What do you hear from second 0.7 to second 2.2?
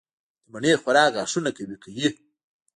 خوراک غاښونه قوي کوي.